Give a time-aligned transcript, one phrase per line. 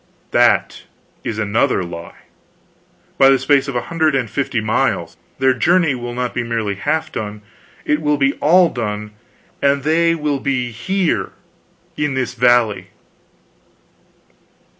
[0.31, 0.81] "That
[1.23, 2.23] is another lie,
[3.19, 5.15] by the space of a hundred and fifty miles.
[5.37, 7.43] Their journey will not be merely half done,
[7.85, 9.11] it will be all done,
[9.61, 11.33] and they will be here,
[11.95, 12.87] in this valley."